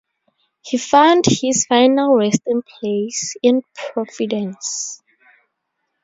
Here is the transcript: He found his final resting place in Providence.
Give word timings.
He 0.63 0.79
found 0.79 1.25
his 1.27 1.67
final 1.67 2.15
resting 2.17 2.63
place 2.63 3.35
in 3.43 3.61
Providence. 3.75 5.03